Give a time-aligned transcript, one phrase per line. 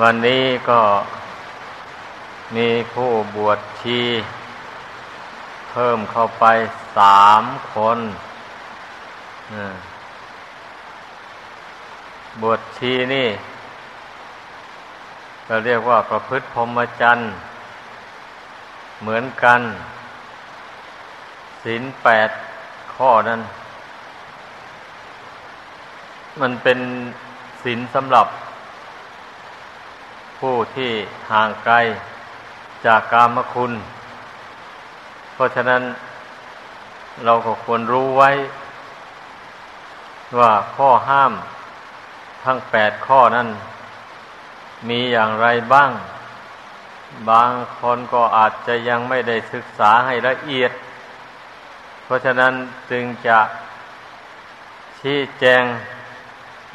[0.00, 0.80] วันนี้ก็
[2.56, 4.00] มีผู้บวชชี
[5.70, 6.44] เพิ่มเข้าไป
[6.96, 7.44] สาม
[7.74, 7.98] คน
[12.42, 13.28] บวชชีนี่
[15.48, 17.28] ก็เรียกว่าประพฤติพรหมจรรย์
[19.00, 19.60] เหมือนกัน
[21.62, 22.30] ศีลแปด
[22.94, 23.40] ข้อนั้น
[26.40, 26.78] มันเป็น
[27.62, 28.26] ศีลสำหรับ
[30.38, 30.92] ผู้ที่
[31.30, 31.74] ห่างไกล
[32.86, 33.72] จากกามคุณ
[35.34, 35.82] เพราะฉะนั้น
[37.24, 38.30] เราก็ควรรู้ไว้
[40.38, 41.32] ว่าข้อห้าม
[42.44, 43.48] ทั้งแปดข้อนั้น
[44.88, 45.90] มีอย่างไรบ้าง
[47.30, 50.72] บางคนก็อาจจะยังไม่ได้ศึกษาให้ละเอียด
[52.04, 52.52] เพราะฉะนั้น
[52.90, 53.38] จึงจะ
[55.00, 55.62] ชี้แจง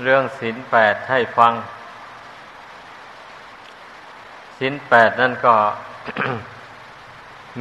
[0.02, 1.54] เรื่องศีลแปดให้ฟัง
[4.66, 5.56] ศีลแปดนั่นก็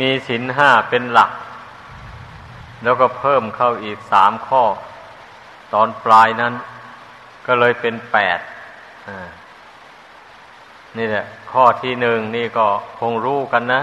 [0.01, 1.31] มีศีลห้าเป็นหลัก
[2.83, 4.63] แล้วก็เพิ่มเข้าอีกสามข้อ
[5.73, 6.53] ตอนปลายนั้น
[7.47, 8.39] ก็เลยเป็นแปด
[10.99, 12.67] นี่แหละ ข้อที่หนึ่งนี่ก็
[13.01, 13.83] คงรู้กันนะ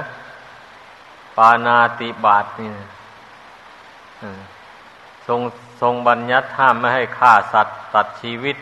[1.38, 2.70] ปานาติบาตนี่
[5.28, 5.42] ทรง
[5.82, 8.58] ทรงบัญญัติห้ามไม่ให้ฆ่าสัตว์ตัดชีวิต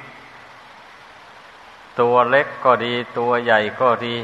[1.99, 4.15] ตัวเล็กก็ดีตัวใหญ่ก็ดี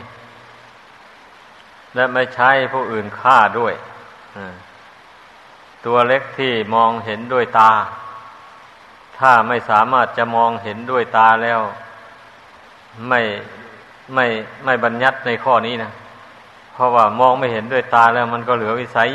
[1.95, 3.73] และไม่ใช้ผู้อื่นฆ่าด้วย
[5.86, 7.72] ตัวเล็กที่มองเห็นด้วยตา
[9.17, 11.61] ถ้าไม่สามารถจะมองเห็นด้วยตาแล้ว
[13.09, 13.21] ไม่
[14.14, 14.25] ไม่
[14.66, 15.91] ไม่บัญญัติในข้อนี้นะ
[16.73, 19.09] เพราะว่ามองไม่เห็นด้วยตาแล้วมันก็เหลือวิสัย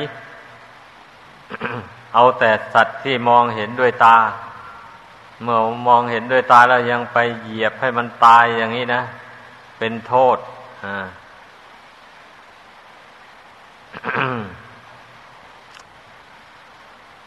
[2.15, 4.17] เอาแต่สัตว์ที่มองเห็นด้วยตา
[5.43, 9.03] เมื่อมองเห็นด้วยตาแล้วยังไปเหยียบให้มันตายอย่างนี้นะ
[9.79, 10.37] เป็นโทษ
[10.85, 11.07] อ่า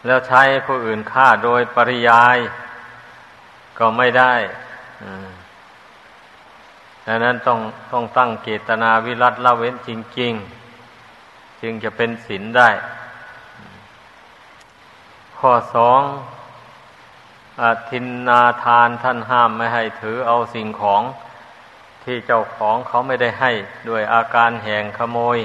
[0.06, 2.38] แล้วใช้ผู้อื่นฆ่าโดยปริยาย
[3.78, 4.34] ก็ไม่ได้
[7.06, 7.60] ดังนั้นต้อง
[7.92, 9.90] ต้องตั้งเกตนาวิรัตละเว้นจ
[10.20, 10.34] ริง
[10.98, 12.70] ๆ จึงจะเป็นศีลได้
[15.38, 16.02] ข้อสอง
[17.62, 21.02] อทินนาทานท่านห้ามไม่ให้ถือเอาสิ่งของ
[22.04, 23.52] ที่เจ้าของเขาไม่ได้ให้
[23.90, 25.38] ด้วยอาการแห่งขโมย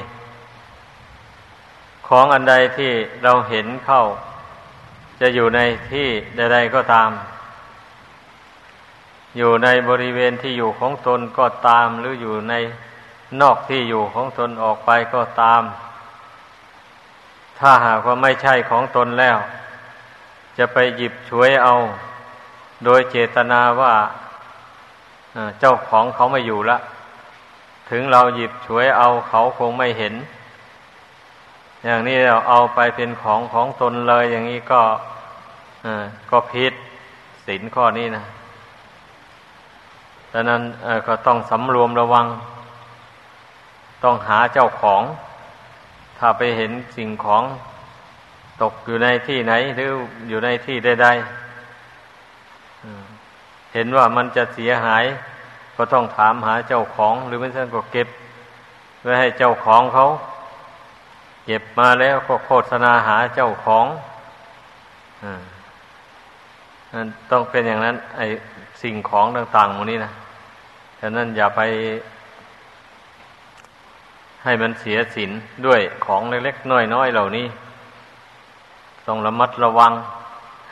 [2.09, 4.03] ของอันใดที่เราเห็นเข้า
[5.21, 5.61] จะอยู่ใน
[5.93, 7.11] ที่ใด ๆก็ตาม
[9.37, 12.55] อยู่ในบริเวณที่อยู่ของตนก็ตาม หรืออยู่ใน
[13.41, 15.63] นอกที่อยู่ของตนออกไปก็ตาม
[17.59, 19.39] ถ้าหากว่าไม่ใช่ของตนแล้ว
[20.59, 21.75] จะไปหยิบช่วยเอา
[22.85, 23.95] โดยเจตนาว่า
[25.61, 26.79] เจ้าของเขาไม่อยู่ละ
[27.91, 30.15] ถึงเราหยิบช่วยเอาเขาคงไม่เห็น
[31.85, 34.83] อย่างนี้เราเอาไปเป็นของของตนเลยอย่างนี้ก็
[36.31, 36.73] ก็ผิด
[37.47, 38.25] ศีลข้อนี้นะ
[40.33, 40.63] ดังนั้น
[41.07, 42.27] ก็ต้องสำรวมระวัง
[44.05, 45.03] ต้องหาเจ้าของ
[46.19, 47.43] ถ้าไปเห็นสิ่งของ
[48.63, 49.91] ตกอยู่ในที่ไหนหรือ
[50.29, 55.05] อยู่ในที่ใดๆเห็นว่ามันจะเสียหาย
[55.77, 58.09] ก็ต้องถามหาเจ้าของ หรือไม่ใช่ก็เก็บ
[59.03, 60.07] ไว้ให้เจ้าของเขา
[61.49, 63.87] เก็บมาแล้วก็โฆษณาหาเจ้าของ
[65.23, 65.25] อ
[67.31, 68.21] ต้องเป็นอย่างนั้น ไอ
[68.83, 70.13] สิ่งของต่างๆหมดนี้นะ
[71.01, 71.61] ฉะนั้นอย่าไป
[74.45, 75.31] ให้มันเสียสิน
[75.67, 77.47] ด้วยของเล็กๆน้อยๆเหล่านี้
[79.07, 79.93] ต้องระมัดระวัง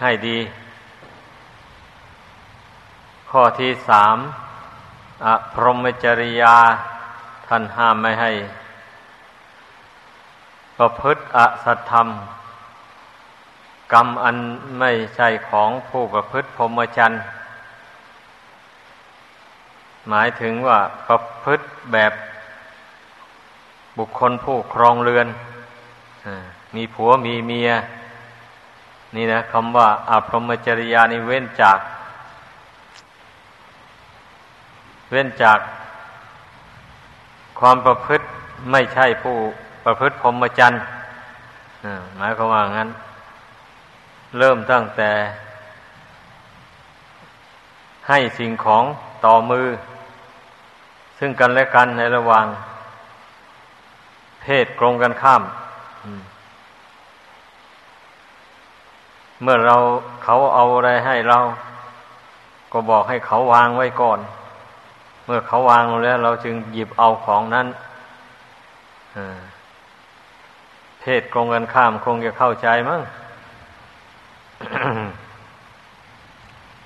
[0.00, 0.38] ให้ดี
[3.30, 4.16] ข้อที่สาม
[5.24, 6.56] อพรหมจริยา
[7.46, 8.30] ท่านห้ามไม่ให้
[10.78, 12.08] ประพฤติอสัตธรรม
[13.92, 14.36] กรรมอัน
[14.78, 17.22] ไม่ใช่ของผู้ประพฤติพรหมจรรย์
[20.08, 22.12] หมายถึงว่าประพฤติแบบ
[23.98, 25.26] บุคคลผู้ครองเรือน
[26.74, 27.70] มีผัวมีเมีย
[29.16, 31.78] นี่นะคำว่าอาพรหมจริยานี่เว้นจาก
[35.10, 35.58] เว้นจาก
[37.60, 38.24] ความประพฤติ
[38.70, 39.36] ไม่ใช่ผู้
[39.84, 40.82] ประพฤติพรหมจรรย์
[42.16, 42.88] หมายความว่างั้น
[44.38, 45.10] เริ่มตั้งแต่
[48.08, 48.84] ให้สิ่งของ
[49.24, 49.66] ต่อมือ
[51.18, 52.46] ซึ่งกันและกันในระหว่าง
[54.42, 55.42] เพศกรงกันข้าม
[59.42, 59.76] เมื่อเรา
[60.24, 61.38] เขาเอาอะไรให้เรา
[62.72, 64.18] ก็บอกให้เขาวางไว้ก่อน
[65.24, 67.66] เมื่อเขาวางลงแล้ว เราจึงหยิบเอาของนั้น
[71.04, 73.00] เพศกรงกันข้ามคงจะเข้าใจมั้ง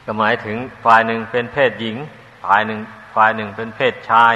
[0.04, 1.96] ก็หมายถึงฝ่ายหนึ่งเป็นเพศหญิง
[2.44, 2.80] ฝ่ายหนึ่ง
[3.14, 4.34] ฝ่ายหนึ่งเป็นเพศชาย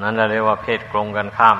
[0.00, 1.58] นั่นเราเรียกว่าเพศกรงกันข้าม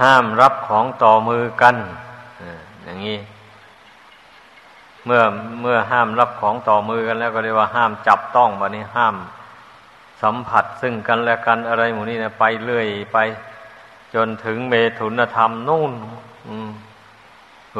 [0.00, 1.76] ห้ามรับของต่อมือกัน
[2.84, 3.18] อย่างนี้
[5.04, 5.22] เมื่อ
[5.62, 9.16] เมื่อห้ามรับของต่อมือกันแล้วก็เรียกว่าห้ามจับต้องบะนี้ห้าม
[10.22, 13.18] สัมผัสซึ่งกันและกันอะไรหมูนี่นะไปเรื่อยไป
[14.16, 15.92] จนถึงเมถุนธรรมนู่น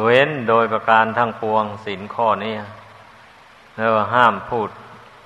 [0.03, 2.55] เว้นโดยประการทั้งปวงสินข้อนี้
[3.77, 4.69] แล้วห้ามพูด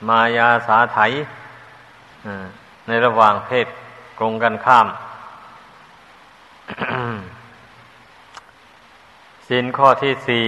[0.09, 0.99] มายาสาไถ
[2.87, 3.67] ในระหว่างเพศ
[4.19, 4.87] กรงกันข้าม
[9.49, 10.47] สินข้อที่สี่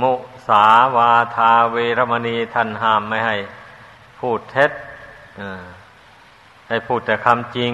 [0.00, 0.12] มุ
[0.48, 0.66] สา
[0.96, 3.36] วาทาเวรมณีท่านห้ามไม่ให้
[4.20, 4.70] พูดเท็จ
[6.68, 7.72] ให้พูดแต่คำจริง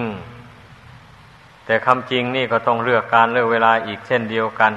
[1.69, 4.73] แต่คำจริงนี่ก็ต้องเลือกการเลือกเวลาอีกเช่นเดียวกัน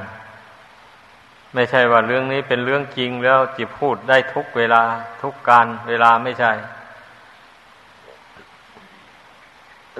[1.55, 4.83] ไม่ใช่ว่าเรื่องนี้เป็นเรื่องจริงแล้วจะพูดได้ทุกเวลา
[5.23, 6.53] ทุกการเวลาไม่ใช่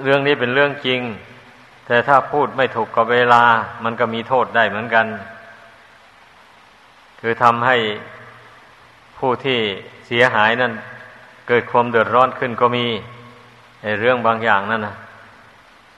[0.03, 1.01] เรื่องนี้เป็นเรื่องจริง
[1.87, 3.43] แต่ถ้าพูดไม่ถูกกับเวลา
[3.83, 5.05] มันก็มีโทษได้เหมือนกัน
[7.19, 7.77] คือทำให้
[9.17, 9.59] ผู้ที่
[10.07, 10.73] เสียหายนั่น
[11.47, 12.85] เกิดความเดือดร้อนขึ้นก็มี
[13.83, 14.95] ในเรื่องบางอย่างนั่นนะ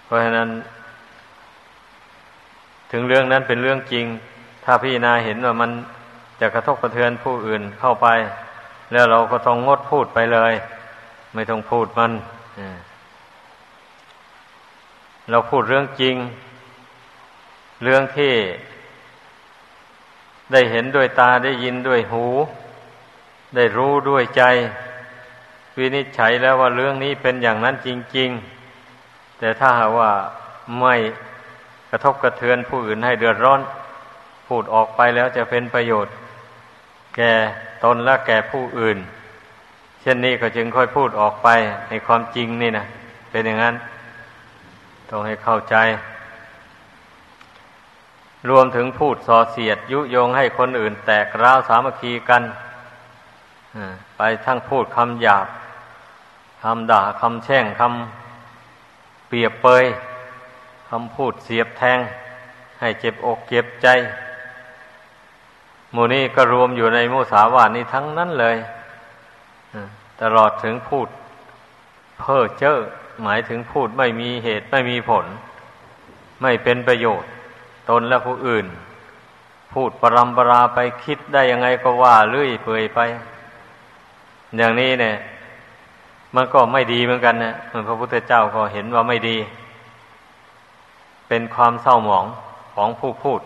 [0.06, 0.50] เพราะฉะนั้น
[2.92, 4.06] ถึงเรื่องนั้นเป็นเรื่องจริง
[4.66, 5.72] ถ้าพี่นาเห็นว่ามัน
[6.40, 8.08] จะกระทบกระเทือนผู้อื่นเข้าไป
[8.92, 10.54] แล้วเราก็ต้องงดพูดไปเลย
[11.34, 12.12] ไม่ต้องพูดมัน
[15.30, 16.16] เราพูดเรื่องจริง
[17.84, 18.34] เรื่องที่
[20.52, 22.26] ได้เห็นด้วยตาได้ยินด้วยหู
[23.56, 24.44] ได้รู้ด้วยใจ
[25.78, 28.30] วินิจฉัยแล้วว่าเรื่องนี้เป็นอย่างนั้นจริง
[28.86, 30.12] ๆ แต่ถ้าหากว่า
[30.80, 30.96] ไม่
[31.96, 33.62] ระทบกระเทือนผู้อื่นให้เดือดร้อน
[34.48, 36.14] พูดออกไปแล้วจะเป็นประโยชน์
[37.16, 37.34] แก่
[37.84, 38.98] ตนและแก่ผู้อื่น
[40.02, 41.48] เช่นนี้ก็จึงค่อยพูดออกไป
[41.90, 42.86] ในความจริงนี่นะ
[43.32, 43.76] เป็นอย่างนั้น
[45.10, 45.76] ต้องให้เข้าใจ
[48.50, 52.44] รวมถึงพูดส่อเสียด ยุยงให้คนอื่น แตกร้าวสามัคคีกัน
[54.18, 55.48] ไปทั้งพูดคำหยาบ
[56.64, 62.00] คำด่าคำแช่งคำเปรียบเปยำพูดเสียบแทง
[62.80, 63.88] ให้เจ็บอกเจ็บใจ
[65.94, 68.58] มูนี้ก็รวมอยู่ในมุสาวาทนี้ทั้งนั้นเลย
[70.22, 71.08] ตลอดถึงพูด
[72.20, 72.76] เพ้อเจ้อ
[73.24, 75.26] หมายถึงพูดไม่มีเหตุไม่มีผล
[76.42, 77.30] ไม่เป็นประโยชน์
[77.90, 78.66] ตนและผู้อื่น
[79.74, 83.00] พูดปรำปราไปคิดได้ยังไงก็ว่าเลื่อยเปื่อยไป
[84.58, 85.16] อย่างนี้เนี่ย
[86.36, 87.54] มันก็ไม่ดีเหมือนกันนะ
[87.88, 89.38] พระพุทธเจ้าก็เห็นว่าไม่ดี
[91.28, 92.26] เป็นความเศร้าหมอง
[92.76, 93.42] ของผู้พูด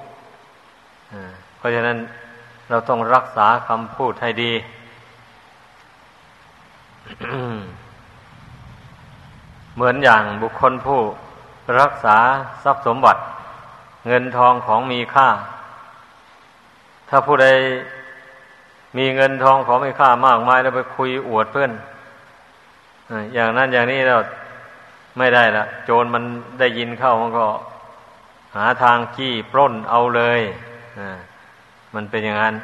[1.58, 1.98] เพราะฉะนั้น
[2.70, 4.54] เราต้องรักษาคำพูดให้ดี
[9.76, 11.00] เหมือนอย่างบุคคลผู้
[11.80, 12.18] รักษา
[12.64, 13.22] ทรัพย์สมบัติ
[14.08, 15.28] เงินทองของมีค่า
[17.10, 17.48] ถ้าผู้ใด
[18.98, 21.72] มีเงินทองของมีค่ามากมายแล้วไปคุยอวดเพื่อน
[23.34, 24.18] อย่างนั้นอย่างนี้เรา
[25.18, 26.24] ไม่ได้ละโจรมัน
[26.60, 27.46] ได้ยินเข้ามันก็
[28.56, 30.42] หาทางจี้ปล้นเอาเลย
[31.96, 32.56] มันเป็นอย่างนั้น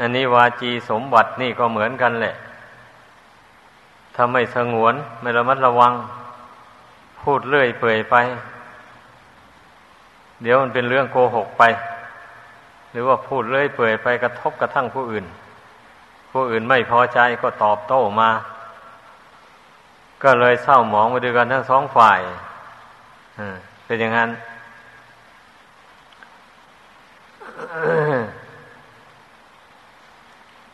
[0.00, 2.34] อันนี้วาจีสมบัตินี่ก็เหมือนกันแหละ
[4.14, 5.92] ถ้าไม่สงวน ไม่ระมัดระวัง
[7.22, 8.16] พูดเลื่อยเปื่อยไป
[10.42, 11.62] เดี๋ยวมันเป็นเรื่องโกหกไป
[12.92, 15.24] หรือว่าพูดเลื่อยเปื่อยไปกระทบกระทั่งผู้อื่น
[16.32, 18.30] ผู้อื่นไม่พอใจก็ตอบโต้มา
[20.22, 22.20] ก็เลยเศร้าหมองไปด้วยกันทั้งสองฝ่าย
[23.84, 24.30] เป็นอย่างนั้น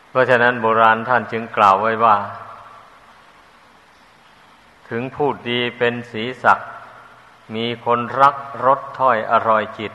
[0.09, 2.15] เพราะฉะนั้นโบราณท่านจึงกล่าวไว้ว่า
[4.89, 6.59] ถึงพูดดีเป็นสีสัก
[7.55, 8.35] มีคนรัก
[8.65, 9.93] รสถ้อยอร่อยจิต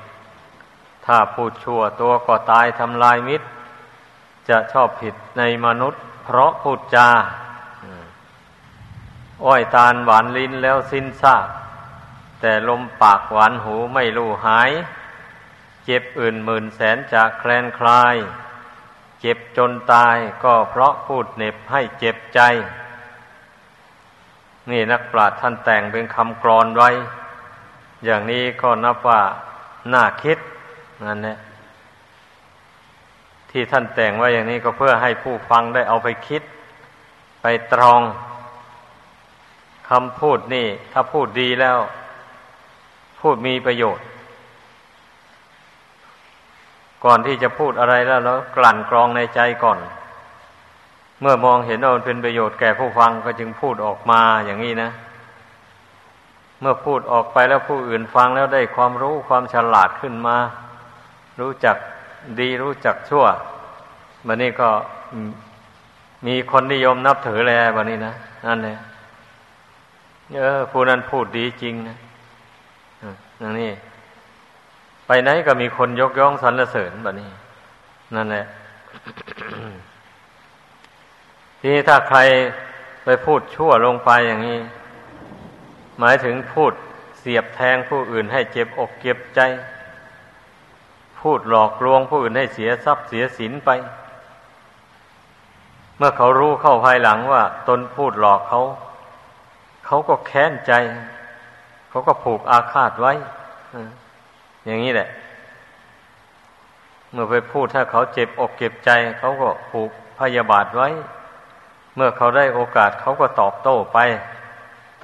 [1.07, 3.47] ถ้าพูดชั่วตัวก็ตายทำลายมิตร
[4.49, 7.09] จะชอบผิดในมนุษย์ เพราะพูดจา
[9.45, 11.47] อ้อยตาลหวานลิ้นแล้วสิ้นซาก
[12.41, 14.71] แต่ลมปากหวานหูไม่รู้หาย
[15.85, 18.17] เจ็บอื่นหมื่นแสนจากแคลนคลาย
[19.21, 22.41] เจ็บจนตายก็เพราะพูดเน็บให้เจ็บใจ
[24.71, 26.91] นี่นักปราชญ์ท่านแต่งเป็นคำกรอนไว้
[28.05, 29.21] อย่างนี้ก็นับว่า
[29.93, 30.39] น่าคิด
[31.07, 31.39] นั่นแหละ
[33.51, 36.43] ที่ท่านแต่งไว้อย่างนี้ก็เพื่อให้ผู้ฟังได้เอาไปคิด
[37.43, 38.01] ไปตรอง
[39.91, 41.79] คำพูดนี่ ถ้าพูดดีแล้ว
[43.21, 44.07] พูดมีประโยชน์
[47.05, 49.79] ก่อนที่จะพูดอะไรแล้วเรากลั่นกรองในใจก่อน
[51.21, 54.91] เมื่อมองเห็นว่ามันเป็นประโยชน์แก่ผู้ฟังก็จึงพูดออกมาอย่างนี้นะ
[56.61, 60.37] เมื่อพูดออกไปแล้วผู้อื่นฟังแล้วได้ความรู้ความฉลาดขึ้นมา
[61.41, 61.77] รู้จัก
[62.41, 63.25] ดีรู้จักชั่ว
[64.27, 64.69] วันนี้ก็
[66.27, 68.15] มีคนนิยมนับถือแล้ววันนี้นะ
[68.47, 68.77] นั่นเลย
[70.37, 71.97] เออผู้นั้นพูดดีจริงนะ
[73.39, 73.71] อย่างนี้
[75.07, 77.31] ไปไหนก็มีคนยกย่องสรรเสริญแบบนี้
[78.15, 78.45] นั่นแหละ
[81.61, 82.19] ทีนี้ถ้าใคร
[83.05, 84.59] ไปพูดชั่วลงไปอย่างนี้
[85.99, 86.73] หมายถึงพูด
[87.19, 89.41] เสียบแทงผู้อื่นให้เจ็บอกเจ็บใจ
[91.21, 93.71] พูดหลอกลวงผู้อื่นให้เสียทรัพย์เสียสินไป
[95.97, 98.61] เมื่อเขารู้เข้าภายหลังว่า ตนพูดหลอกเขา
[99.93, 100.73] เขาก็แค้นใจ
[101.91, 103.13] เขาก็ผูกอาฆาตไว้
[104.67, 105.09] อย่างนี้แหละ
[107.13, 110.89] เมื่อไปพูดถ้าเขาเจ็บอกเก็บใจ เขาก็ผูกพยาบาทไว้
[111.97, 113.99] เมื่อเขาได้โอกาสเขาก็ตอบโต้ไป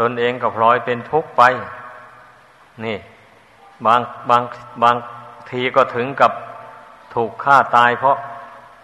[0.01, 1.43] ตนเองก็พลอยเป็นทุกข์ไป
[2.85, 2.99] นี่
[3.87, 4.01] บาง
[4.31, 4.43] บาง
[4.83, 4.97] บาง
[5.51, 6.33] ทีก็ถึงกับ
[7.15, 8.17] ถูกฆ่าตาย เพราะ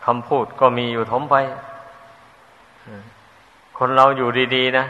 [0.07, 1.37] คำพูดก็มีอยู่ทมไป
[3.79, 4.87] คนเราอยู่ดี ๆ นะ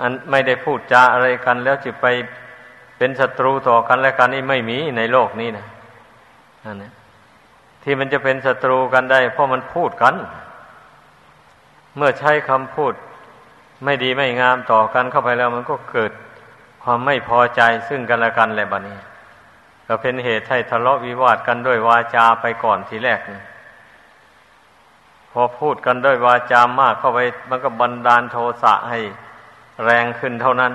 [0.00, 2.06] อันไม่ได้พูดจาอะไรกัน แล้วจะไป
[2.96, 5.66] เป็นศัตรูต่อกันและกันนี่ไม่มีในโลกนี้นะ
[6.64, 6.90] อันนี้
[7.82, 10.14] ที่มันจะเป็นศัตรูกันได้ เพราะมันพูดกัน
[11.96, 12.92] เมื่อใช้คำพูด
[13.84, 16.12] ไม่ดีไม่งามต่อกันเข้าไปแล้ว มันก็เกิด
[16.82, 18.98] ความไม่พอใจซึ่งกันและกันแหละบัดนี้
[19.86, 23.44] ก็เป็นเหตุให้ทะเลาะวิวาทกันด้วยวาจาไปก่อนทีแรกนะ
[25.32, 29.00] พอพูดกันด้วยวาจามากเข้าไป มันก็บันดาลโทสะให้
[29.84, 30.72] แรงขึ้นเท่านั้น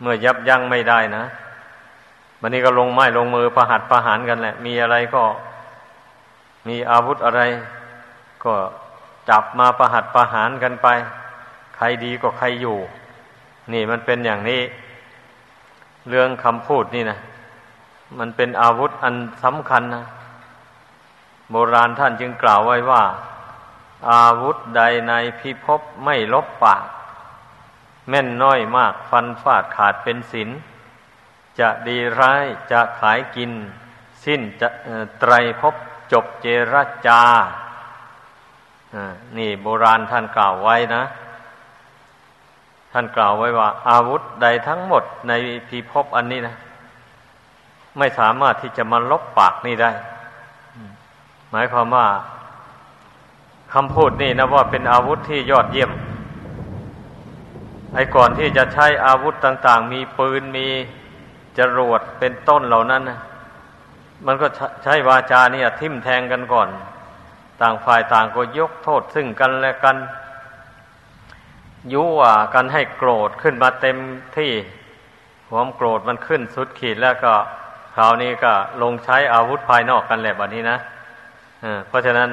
[0.00, 1.24] เมื่อยับยั้งไม่ได้นะ
[2.40, 5.22] วันนี้ก็ลงไม้ลงมือประหัดประหารกันแหละ มีอะไรก็
[6.68, 7.42] มีอาวุธอะไร
[8.44, 8.54] ก็
[9.28, 10.88] จับมาประหัดประหารกันไป
[11.76, 12.76] ใครดีก็ใครอยู่
[13.72, 14.60] นี่มันเป็นอย่างนี้
[16.08, 17.18] เรื่องคำพูดนี่นะ
[18.18, 20.04] มันเป็นอาวุธอันสำคัญนะ
[21.50, 23.02] โบราณท่านจึงกล่าวไว้ว่า
[24.10, 26.82] อาวุธใดในพิภพไม่ลบปาก
[28.08, 30.48] แม่นน้อยมากฟันฟาดขาดเป็นศิน
[31.60, 33.50] จะดีร้ายจะขายกิน
[34.24, 34.68] สิ้นจะ
[35.20, 35.74] ไตรพบ
[36.12, 36.74] จบเจร
[37.06, 37.22] จา
[39.36, 41.02] นี่โบราณท่านกล่าวไว้นะ
[42.92, 45.32] ท่านกล่าวไว้ว่า อาวุธใดทั้งหมดใน
[45.68, 46.56] พีพบอันนี้นะ
[47.98, 49.90] ไม่สามารถที่จะมาลบปากนี่ได้
[51.50, 52.06] หมายความว่า
[53.74, 55.90] คำพูดนี่นะว่าเป็นอาวุธที่ยอดเยี่ยม
[57.94, 60.68] ไอ้ก่อนที่จะใช้อาวุธต่าง ๆ มีปืนมี
[61.58, 63.20] จรวดเป็นต้นเหล่านั้นนะ
[64.26, 64.46] มันก็
[64.84, 66.68] ใช้วาจาเนี่ย ทิ่มแทงกันก่อน
[67.60, 69.96] ต่างฝ่ายต่างก็ยกโทษซึ่งกันและกัน
[71.92, 73.96] ยุว่ากันให้โกรธขึ้นมาเต็ม
[74.36, 74.52] ที่
[75.48, 77.32] ความโกรธมันขึ้นสุดขีดแล้วก็
[77.94, 78.52] คราวนี้ก็
[78.82, 80.78] ลงใช้อาวุธภายนอกกันแหละแบบนี้นะ
[81.88, 82.30] เพราะฉะนั้น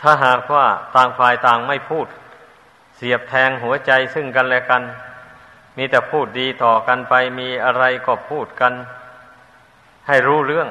[0.00, 2.06] ถ้าหากว่าต่างฝ่ายต่างไม่พูด
[3.04, 4.82] สียบแทงหัวใจซึ่งกันและกัน
[5.76, 8.72] มีแต่พูดดีต่อกันไปมีอะไรก็พูดกัน
[10.06, 10.68] ให้รู้เรื่อง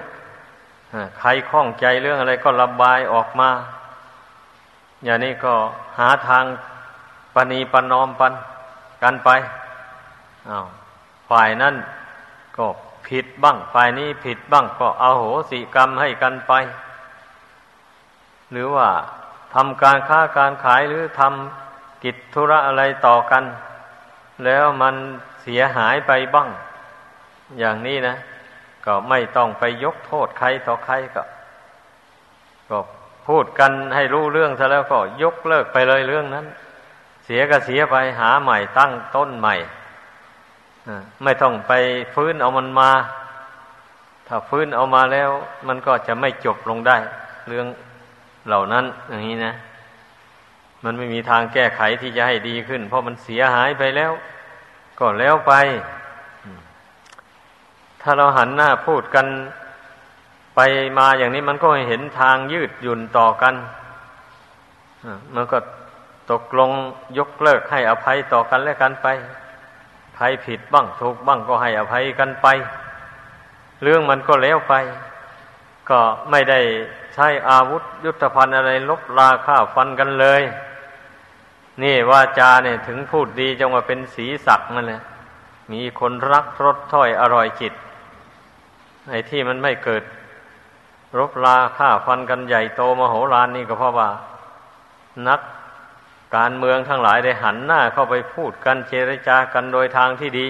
[1.20, 3.50] ใครข้องใจเรื่องอะไรก็ระบายออกมา
[5.04, 5.54] อย่างนี้ก็
[6.00, 6.46] หาทาง
[7.36, 8.34] ปณีปนอมปัน
[9.04, 9.30] กันไป
[10.50, 10.66] อา้าว
[11.30, 11.76] ฝ่ายนั้น
[12.58, 12.66] ก็
[13.08, 16.54] ผิดบ้าง ฝ่ายนี้ผิดบ้างก็เอาโหสิกรรมให้กันไป
[18.52, 18.88] หรือว่า
[19.54, 21.71] ทำการค้าการขายหรือทำ
[22.04, 23.44] กิจธุระอะไรต่อกัน
[24.46, 24.96] แล้วมัน
[25.42, 26.50] เสียหายไปบ้าง
[27.60, 28.16] อย่างนี้นะ
[28.86, 31.24] ก็ไม่ต้องไปยกโทษใครต่อใครก็
[32.70, 32.80] ก็
[33.28, 36.46] พูดกันให้รู้เรื่องซะแล้วก็ยกเลิกไปเลยเรื่องนั้น
[37.26, 39.56] เสียก็เสียไปหาใหม่ตั้งต้นใหม่
[41.24, 41.72] ไม่ต้องไป
[42.14, 42.92] ฟื้นเอามันมา
[44.28, 45.30] ถ้าฟื้นเอามาแล้ว
[45.68, 46.98] มันก็จะไม่จบลงได้
[47.48, 47.68] เรื่อง
[48.48, 49.54] เหล่านั้นอย่างนี้นะ
[50.84, 54.12] มันไม่มีทางแก้ไขที่จะให้ดีขึ้น เพราะมันเสียหายไปแล้ว
[55.00, 55.54] ก็แล้วไป
[58.02, 59.28] ถ้าเราหันหน้าพูดกัน
[60.56, 60.60] ไป
[60.98, 63.56] มาอย่างนี้มันก็เห็นทางยืดหยุ่นต่อกัน
[65.36, 65.58] มันก็
[66.32, 66.72] ตกลง
[67.18, 69.08] ยกเลิกให้อภัยต่อกันและกันไป
[70.16, 72.48] ใครผิดบ้างถูกบ้างก็ให้อภัยกันไป
[73.84, 74.74] เรื่องมันก็แล้วไป
[75.90, 76.00] ก็
[76.32, 76.60] ไม่ได้
[77.14, 80.42] ใช้อาวุธยุทธภัณฑ์อะไรลบราฆ่าฟันกันเลย
[81.84, 85.02] นี่ว่าจาเนี่ยถึงพูดดีจังว่าเป็นสีสักนั่นแหละ
[85.72, 87.74] มีคนรักรสถ้อยอร่อยจิต
[89.10, 90.04] ไอ้ที่มันไม่เกิด
[91.18, 94.10] รบราฆ่าฟันกันใหญ่โตมโหฬารนี่ก็เพราะว่า
[95.28, 95.42] นัก
[96.36, 100.48] การเมืองทั้งหลายได้หันหน้าเข้าไปพูดกันเจรจากันโดยทางที่ดี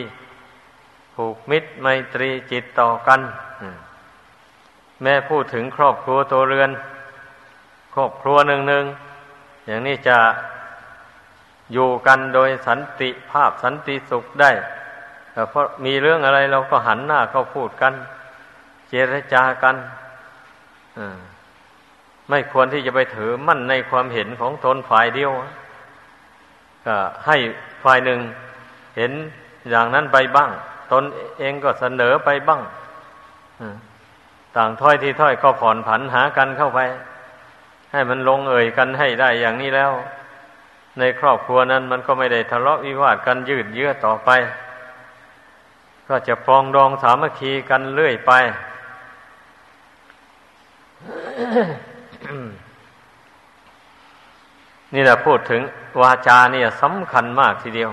[1.15, 3.21] ผูกมิตรไมตรีจิตต่อกัน
[5.01, 6.71] แม่พูดถึงครอบครัวตัวเรือน
[7.93, 8.85] ครอบครัวหนึ่งหนึ่ง
[9.67, 10.17] อย่างนี้จะ
[11.73, 14.51] อยู่กันโดยสันติภาพสันติสุขได้
[15.49, 17.93] เพราะมีเรื่องอะไรเราก็หันหน้าเข้าพูดกัน
[18.89, 19.75] เจรจากัน
[22.29, 25.31] ไม่ควรที่จะไปถือมั่นในความเห็นของตนฝ่ายเดียว
[26.85, 27.37] ก็ให้
[27.83, 28.19] ฝ่ายหนึ่ง
[28.97, 29.11] เห็น
[29.69, 30.49] อย่างนั้นไปบ้าง
[30.91, 31.03] ตน
[31.39, 32.61] เองก็เสนอไปบ้าง
[34.55, 36.79] ต่างถ้อยที่ถ้อยก็ผ่อนผันหากันเข้าไป
[37.91, 39.91] ให้มันลงเอ่ยกันให้ได้อย่างนี้แล้ว
[40.99, 44.29] ในครอบครัวนั้นมันก็ไม่ได้ทะเลาะวิวาทกันยืดเยื้อต่อไป
[46.07, 48.31] ก็จะปองดองสามัคคีกันเรื่อยไป
[54.93, 55.61] นี่แหละพูดถึง
[56.01, 57.91] วาจาเนี่ยสำคัญมากทีเดียว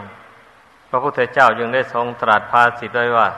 [0.89, 3.29] พระพุทธเจ้ายังได้ทรงตรัสภาสิทธ์ไว้ว่า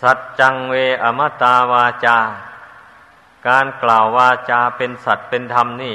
[0.00, 2.18] สัจจังเวอมตาวาจา
[3.46, 5.94] การกล่าววาจาเป็นสัตว์เป็นธรรมนี่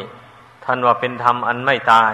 [0.65, 2.13] ท่านว่าเป็นธรรมอันไม่ตาย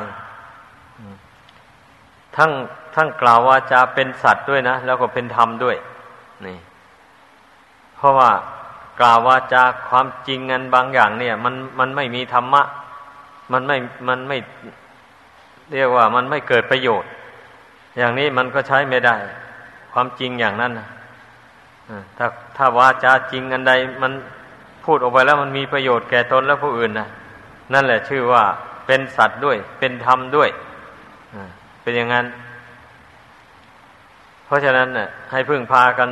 [2.36, 2.52] ทั้ง
[2.96, 5.76] ทั้งกล่าววาจาเป็นสัตว์ด้วยนะ แล้วก็เป็นธรรมด้วย
[6.46, 6.58] นี่
[7.96, 8.32] เพราะว่า
[9.00, 12.64] กล่าววาจาความจริงงันบางอย่าง เนี่ย มันมันไม่มีธรรมะ
[13.52, 14.38] มันไม่มันไม่
[15.72, 17.10] เรียกว่ามันไม่เกิดประโยชน์
[17.98, 19.16] อย่างนี้มันก็ใช้ไม่ได้
[19.94, 20.88] ความจริงอย่างนั้นนะ
[22.18, 24.12] ถ้าถ้าวาจาจริงอันใด มัน
[24.86, 27.08] พูดออกไปแล้วมันมีประโยชน์แก่ตนและผู้อื่นนะ
[27.74, 28.44] นั่นแหละชื่อว่า
[28.88, 30.50] เป็นสัตว์ด้วย เป็นธรรมด้วย
[31.86, 32.26] เป็นอย่างนั้น
[34.46, 36.10] เพราะฉะนั้นน่ะให้พึ่งพากัน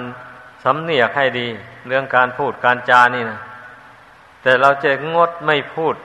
[0.64, 1.48] สำเนียกให้ดี
[1.88, 3.40] เรื่องการพูดการจานี่นะ
[4.42, 5.96] แต่เราจะงดไม่พูด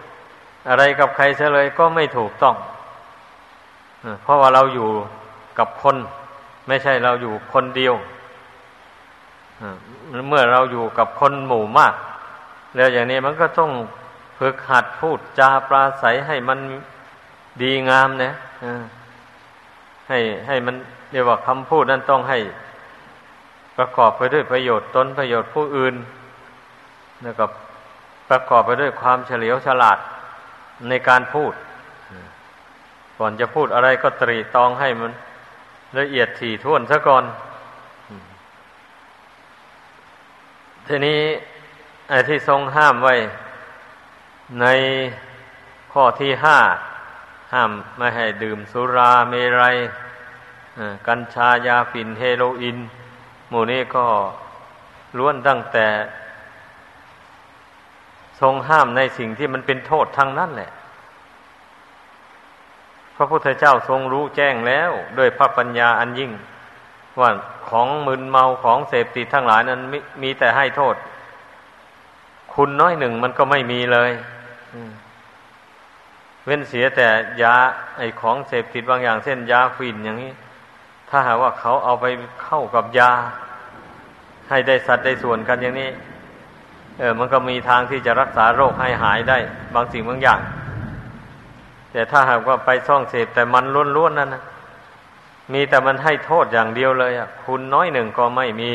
[0.68, 2.56] อะไรกับใครเฉลยก็ไม่ถูกต้อง
[4.22, 4.90] เพราะว่าเราอยู่
[5.58, 5.96] กับคน
[6.68, 7.94] ไม่ใช่เราอยู่คนเดียว
[10.28, 11.94] เมื่อเราอยู่กับคนหมู่มาก
[12.76, 13.70] แล้วอย่างนี้มันก็ต้อง
[14.38, 16.58] ฝึกหัดพูดจาปราศัยให้มัน
[17.62, 18.32] ดีงามนะ
[20.08, 20.76] ให้ให้มัน
[21.12, 22.38] เรียกว่าคำพูดนั้นต้องให้
[23.76, 25.94] ประกอบไปด้วยประโยชน์ตนประโยชน์ผู้อื่น
[27.22, 27.44] แล้วก็
[28.28, 29.98] ประกอบไปด้วยความเฉลียวฉลาด
[30.88, 31.52] ในการพูด
[33.18, 35.12] ก่อนจะพูดอะไรก็ตรีตองให้มัน
[35.98, 37.24] ละเอียดถี่ถ้วนซะก่อน
[40.86, 41.20] ทีนี้
[42.08, 43.14] ไอ้ที่ทรงห้ามไว้
[44.60, 44.66] ใน
[45.92, 46.58] ข้อที่ห้า
[47.52, 49.76] ห้ามไม่ให้ดื่มสุราเมรัย
[51.06, 52.78] กัญชายาฝิ่นเฮโรอีน
[53.50, 54.06] หมู่นี้ก็
[55.18, 55.86] ล้วนตั้งแต่
[58.40, 60.70] ทรงห้ามในสิ่งที่มันเป็นโทษทางนั้นแหละ
[63.16, 66.32] พระพุทธเจ้าทรงรู้แจ้งแล้วด้วยพระปัญญาอันยิ่ง
[67.20, 67.30] ว่า
[67.68, 70.94] ของมึนเมาของเสพติดทั้งหลายนั้นมมีแต่ให้โทษ
[72.54, 74.10] คุณน้อยหนึ่งมันก็ไม่มีเลย
[76.48, 77.08] เว้นเสียแต่
[77.42, 77.54] ยา
[77.98, 80.32] ไอของเสพติดบางอย่าง เช่นยาฟินอย่างนี้
[81.08, 82.06] ถ้าหากว่าเขาเอาไป
[82.42, 83.10] เข้ากับยา
[84.48, 85.90] ให้ได้สัดได้ส่วนกันอย่างนี้
[86.98, 89.38] เออมันก็มีทางที่จะรักษาโรคให้หายได้
[89.74, 90.40] บางสิ่งบางอย่าง
[91.92, 93.64] แต่ถ้าหากว่าไปซ่องเสพแต่มัน
[93.96, 94.42] ล้วนๆนั่นนะ
[95.52, 98.70] มีแต่มันให้โทษอย่างเดียวเลยอะคุณน้อยหนึ่งก็ไม่มี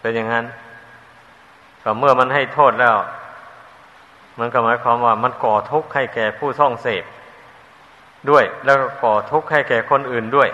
[0.00, 0.44] เป็นอย่างนั้น
[1.82, 2.96] ก็เมื่อมันให้โทษแล้ว
[4.38, 7.04] มันก็หมายความว่ามันก่อทุกข์ให้แก่ผู้ซ่องเสพ
[8.30, 10.48] ด้วย แล้วก็ก่อทุกข์ให้แก่คนอื่นด้วย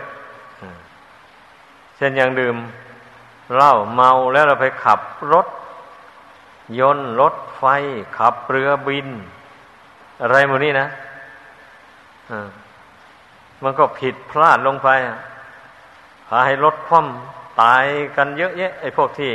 [1.97, 2.57] เช่นอย่างดื่ม
[3.55, 5.01] เหล้าเมาแล้วเราไปขับ
[5.33, 5.47] รถ
[6.81, 7.65] ยนต์รถไฟ
[8.19, 9.09] ขับเรือบิน
[10.23, 10.87] อะไรหมดนี้นะ
[13.63, 14.89] มันก็ผิดพลาดลงไป
[16.29, 17.85] พาให้รถคว่ำตาย
[18.17, 19.33] กันเยอะแยะไอ้พวกที่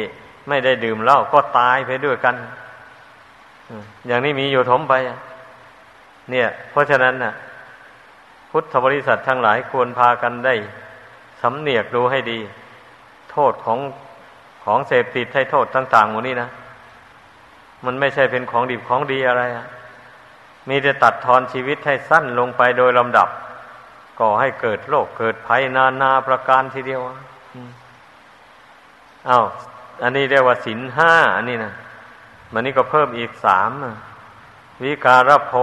[0.48, 2.36] ไม่ได้ดื่มเหล้าก็ตายไปด้วยกัน
[4.08, 4.94] อย่างนี้มีอยู่ถมไป
[6.32, 7.34] เนี่ย เพราะฉะนั้นนะ่ะ
[8.52, 10.56] พุทธบริษัททั้งหลายควรพากันได้
[11.42, 12.40] สำเนียกดูให้ดี
[13.32, 13.80] โทษของ
[14.64, 16.50] ของเสพติดให้โทษต่างๆหมดนี้นะ
[17.86, 19.66] มันไม่ใช่เป็นของดีของดีอะไรอะ
[20.70, 23.30] มีแต่ตัดทอนชีวิตให้สั้นลงไปโดยลำดับ
[24.20, 27.02] ก่อให้เกิดโรคเกิดภัยนานาประการทีเดียว
[29.30, 29.46] อา้าว
[30.04, 31.74] อันนี้เรียกว่าสินห้าอันนี้นะ
[32.58, 33.70] มันนี่ก็เพิ่มอีกสาม
[34.84, 35.54] วิการโพ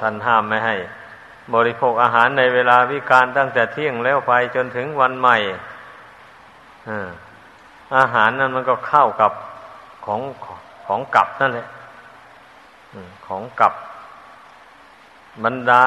[0.00, 0.76] ท่านห้ามไม่ให้
[1.54, 5.36] บริโภคอาหารในเวลาวิการตั้งแต่เที่ยงแล้วไปจนถึงวันใหม่
[7.96, 9.32] อาหารนั้นมันก็เข้ากับ
[10.04, 10.20] ของ
[10.86, 11.68] ของกับนั่นแหละ
[13.26, 13.72] ของกับ
[15.44, 15.84] บรรดา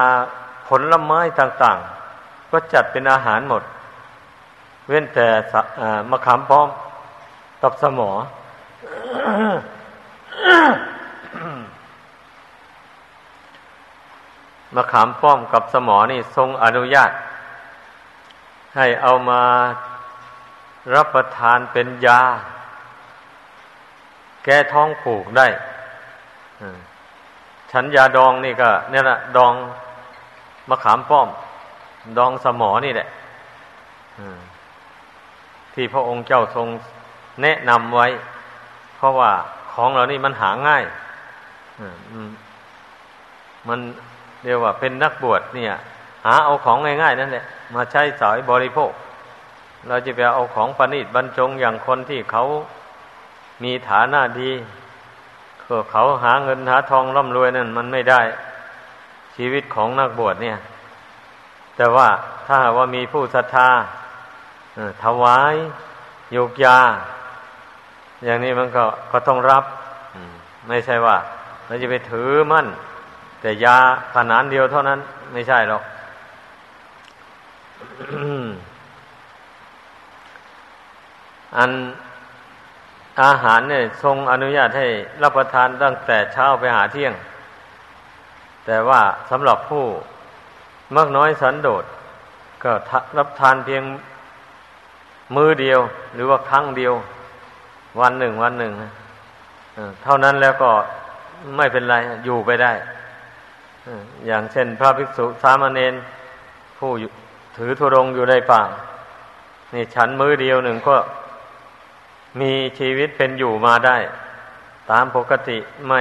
[0.66, 3.62] ผลไม้ต่างๆ ก็จัดเป็นอาหารหมด
[4.88, 5.28] เว้นแต่
[6.10, 6.68] มะขามป้อม
[7.62, 8.10] กับสมอ
[14.74, 17.10] มะขามป้อมกับสมอนี่ทรงอนุญาต
[18.76, 19.42] ให้เอามา
[20.94, 22.20] รับประทานเป็นยา
[24.44, 25.46] แก้ท้องผูกได้
[27.70, 29.54] ฉันยาดองนี่ก็เนี่ยละดอง
[30.68, 31.28] มะขามป้อม
[32.18, 33.08] ดองสมอนี่แหละ
[35.74, 36.68] ที่พระองค์เจ้าทรง
[37.42, 38.06] แนะนำไว้
[38.96, 39.32] เพราะว่า
[39.74, 40.84] ของเหล่านี้มันหาง่าย
[43.68, 43.78] มัน
[44.44, 45.72] เรียกว่าเป็นนักบวชเนี่ย
[46.26, 48.92] หาเอาของง่ายๆนั่นแหละมาใช้สอยบริโภค
[49.88, 52.42] เราจะไปเอาของประณีตบรรจงอย่างคนที่เขา
[53.62, 54.50] มีฐานะดี
[55.90, 58.20] เขาหาเงินหาทองร่ำรวยนั่นมันไม่ได้
[59.36, 60.56] ชีวิตของนักบวชเนี่ย
[61.76, 62.08] แต่ว่า
[62.46, 63.68] ถ้าว่ามีผู้ศรัทธา
[65.04, 65.54] ถวาย
[66.32, 66.78] โยกยา
[68.24, 69.64] อย่างนี้มันก็ก็ต้องรับ
[70.68, 71.16] ไม่ใช่ว่า
[71.66, 72.66] เราจะไปถือมั่น
[73.40, 73.76] แต่ยา
[74.14, 74.98] ขนาดเดียวเท่านั้น
[75.32, 75.82] ไม่ใช่หรอก
[81.56, 81.70] อัน
[83.22, 84.86] อาหารเนี่ย ทรงอนุญาตให้
[85.22, 87.12] รับประทานตั้งแต่เช้าไปหาเที่ยง
[88.66, 89.00] แต่ว่า
[89.30, 89.84] สำหรับผู้
[90.96, 91.84] มากน้อยสันโดษ
[92.62, 92.72] ก็
[93.18, 93.82] รับทานเพียง
[95.36, 95.80] มือเดียว
[96.14, 96.94] หรือว่าครั้งเดียว
[98.00, 98.72] วันหนึ่งวันหนึ่ง
[100.02, 100.70] เท่านั้นแล้วก็
[101.56, 102.72] ไม่เป็นไรอยู่ไปได้
[104.26, 105.94] อย่างเช่น พระภิกษุสามเณร
[106.78, 106.90] ผู้
[107.56, 108.62] ถือธุรงอยู่ในป่า
[109.74, 110.96] นี่ฉันมือเดียวหนึ่งก็
[112.40, 113.96] มีชีวิตเป็นอยู่มาได้
[114.90, 116.00] ตามปกติไม่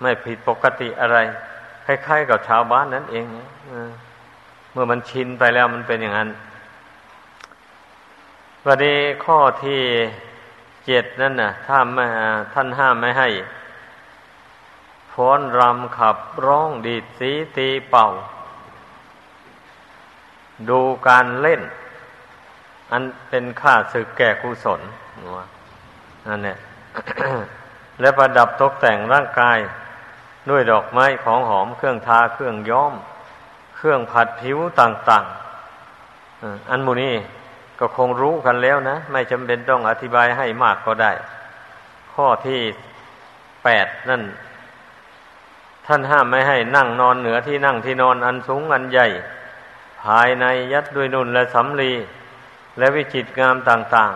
[0.00, 1.18] ไม่ผิดปกติอะไร
[1.86, 3.24] คล้ายๆกับชาวบ้านนั่นเอง
[4.72, 6.30] เมื่อมันชินไปแล้วมันเป็นอย่างนั้น
[8.66, 9.80] วันนี้ข้อที่
[10.86, 12.04] เจ็ดนั่นน่ะถ้าไม่
[12.54, 13.28] ท่านห้ามไม่ให้
[15.12, 16.16] ฟ้อนรำขับ
[16.46, 18.06] ร้องดีดสีตีเป่า
[20.68, 21.62] ดูการเล่น
[22.92, 24.80] อันเป็นค่าศึกแก่กุศล
[26.26, 26.58] นั่นเนี่ย
[28.00, 29.58] และประดับตกแต่งร่างกาย
[30.50, 32.92] ด้วยดอกไม้ของหอมเครื่องทาเครื่องย้อม
[33.76, 35.24] เครื่องผัดผิวต่าง
[35.98, 37.14] ๆ อันมูนี้
[37.86, 41.12] ก็คงรู้กันแล้วนะ ไม่จำเป็นต้องอธิบายให้มากก็ได้
[42.12, 42.60] ข้อที่
[43.64, 44.22] แปดนั่น
[45.86, 49.06] ท่านห้ามไม่ให้นั่งนอนเหนือที่นั่งที่นอนอันสูงอันใหญ่
[50.02, 51.92] ภายในยัดด้วยนุ่นและสำลี
[52.78, 54.12] และวิจิตงามต่าง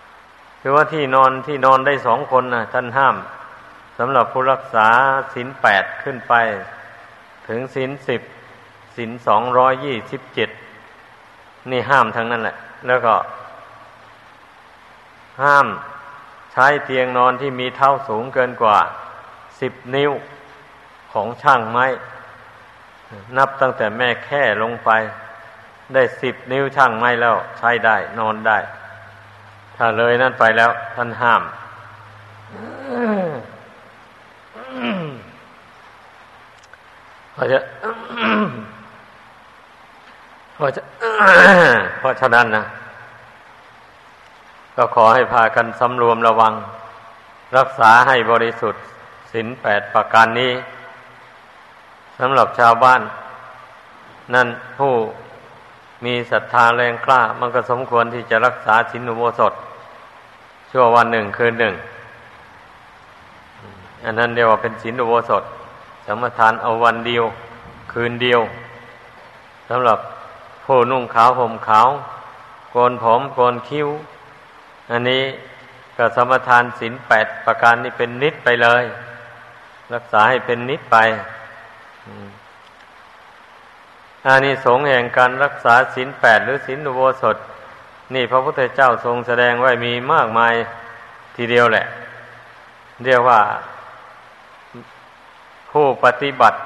[0.00, 3.16] ๆคือว่าที่นอนที่นอนได้สองคนนะท่านห้าม
[3.98, 4.88] สำหรับผู้รักษา
[5.34, 6.34] ศินแปดขึ้นไป
[7.48, 8.22] ถึงศินสิบ
[8.96, 10.50] ศินสองร้อยยี่สิบเจ็ด
[11.70, 13.14] นี่ห้ามทั้งนั้นแหละ แล้วก็
[15.42, 15.66] ห้าม
[16.52, 18.78] ใช้เตียงนอนที่มีเท่าสูงเกินกว่า
[19.60, 20.10] สิบนิ้ว
[21.12, 21.86] ของช่างไม้
[23.36, 24.90] นับตั้งแต่แม่แค่ลงไป
[25.94, 28.58] ได้สิบนิ้วช่างไม่แล้ว ใช้ได้ นอนได้
[29.76, 31.42] ถ้าเลยนั่นไปแล้ว ท่านห้าม
[37.32, 37.58] เพราะจะ
[40.60, 40.72] เพราะ
[41.98, 42.64] เพราะฉะนั้นนะ
[44.76, 46.52] ก็ขอให้พากันสำรวมระวัง
[47.56, 48.82] รักษาให้บริสุทธิ์
[49.32, 50.52] สินแปดประการนี้
[52.18, 53.00] สำหรับชาวบ้าน
[54.34, 54.92] นั่นผู้
[56.04, 59.52] มีศรัทธาแรงกล้า มันก็สมควรที่จะรักษาสินอุโบสถ
[60.70, 61.74] ชั่ววันหนึ่งคืนหนึ่ง
[64.04, 65.42] อันนั้นเรียวเป็นสินอุโบสถ
[66.06, 67.24] สมทานเอาวันเดียว
[67.92, 68.40] คืนเดียว
[69.70, 69.98] สำหรับ
[70.72, 71.88] ผู้นุ่งขาวห่มขาว
[72.70, 73.88] โกนผมโกนคิ้ว
[74.90, 75.24] อันนี้
[75.96, 78.84] ก็สมทานสินแปดประการนี้เป็นนิดไปเลย
[79.94, 80.96] รักษาให้เป็นนิดไป
[84.26, 87.36] อานิสงส์แห่งการรักษาศีลแปดหรือศีลอุโบสถ
[88.14, 90.54] นี่พระพุทธเจ้าทรงแสดงไว้มีมากมาย
[91.36, 91.84] ทีเดียวแหละ
[93.04, 93.40] เรียกว่า
[95.70, 96.58] ผู้ปฏิบัติ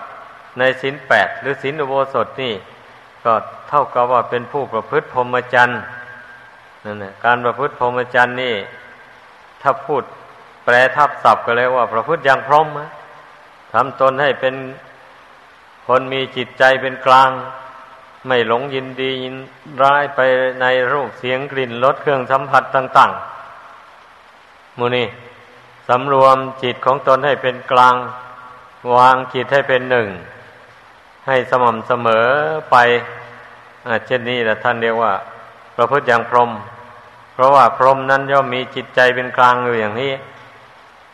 [0.59, 2.55] ในศีลแปดหรือศีลอุโบสถนี่
[3.25, 3.35] ก็
[3.69, 5.81] เท่ากับว่าเป็นผู้ประพฤติพรหมจรรย์
[6.85, 8.55] นั่นแหละการประพฤติพรหมจรรย์นี่
[9.63, 10.03] ถ้าพูด
[10.65, 12.67] แปลทับศัพท์ก็เลยว่า ประพฤติอย่างพร้อม
[13.73, 14.55] ทำตนให้เป็น
[15.87, 17.31] คนมีจิตใจเป็นกลาง
[18.27, 19.37] ไม่หลงยินดียิน
[19.83, 20.21] ร้ายไป
[20.61, 23.13] ในรูปเสียงกลิ่นรสเครื่องสัมผัสต่าง
[23.95, 25.07] ๆมูนี่
[25.89, 27.95] สำรวมจิตของตนให้เป็นกลาง
[28.95, 30.09] วางจิตให้เป็นหนึ่ง
[31.27, 32.27] ให้สม่ำเสมอ
[32.71, 32.77] ไป
[34.07, 35.13] เช่นนี้แหละท่านเรียกว่า
[35.77, 36.51] ประพฤติอย่างพรหม
[37.35, 40.13] เพราะว่าพรหมนั้นย่อมมีจิตใจเป็นกลางอยู่อย่างนี้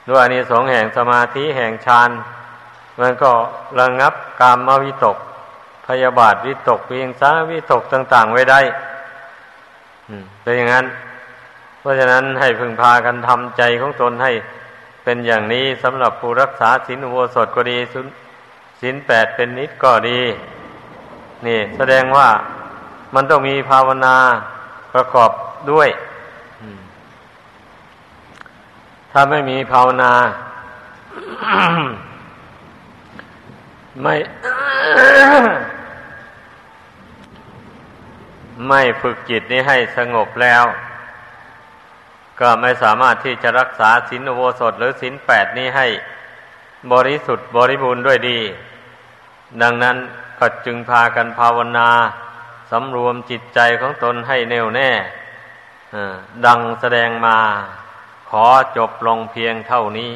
[0.09, 2.11] ด้วยอนิสงส์แห่งสมาธิแห่งฌาน
[3.01, 3.31] มันก็
[3.81, 5.17] ระงับกามวิตก
[5.87, 8.61] พยาบาทวิตกเพียงสาวิตกต่าง ๆ ไว้ได้
[10.43, 10.87] เป็นอย่างนั้น
[11.79, 14.33] เพราะฉะนั้นให้พึงพากันทำใจของตนให้
[15.05, 17.79] เป็นอย่างนี้สำหรับผู้รักษาศีลอุโบสถก็ดี
[18.81, 20.21] ศีลแปดเป็นนิดก็ดี
[21.47, 22.29] นี่แสดงว่า
[23.15, 24.17] มันต้องมีภาวนา
[24.95, 25.31] ประกอบ
[25.71, 25.89] ด้วย
[29.13, 30.13] ถ้าไม่มีภาวนา
[34.03, 34.15] ไม่
[38.69, 40.65] ไม่ฝึกจิตนี้ให้สงบแล้ว
[42.41, 45.87] ก็ไม่สามารถที่จะรักษาศีลอุโบสถหรือศีลแปดนี้ให้
[46.93, 48.39] บริสุทธิ์บริบูรณ์ด้วยดี
[49.63, 49.97] ดังนั้น
[50.39, 51.91] ก็จึงพากันภาวนา
[52.71, 54.91] สำรวมจิตใจของตนให้แน่วแน่
[56.47, 57.39] ดังแสดงมา
[58.31, 60.13] ขอจบลงเพียงเท่านี้